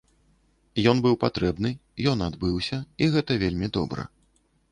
[0.93, 1.71] Ён быў патрэбны,
[2.11, 4.09] ён адбыўся, і гэта вельмі добра.